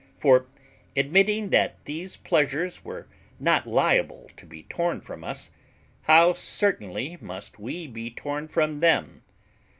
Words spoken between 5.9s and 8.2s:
how certainly must we be